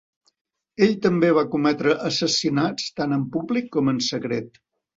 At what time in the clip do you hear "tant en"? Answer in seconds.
3.03-3.29